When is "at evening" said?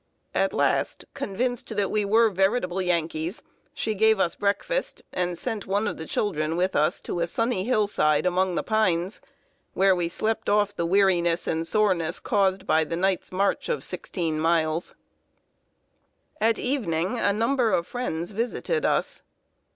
16.49-17.19